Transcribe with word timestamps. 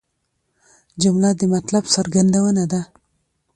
جمله 1.01 1.29
د 1.39 1.41
مطلب 1.53 1.83
څرګندونه 1.95 2.63
ده. 2.71 2.81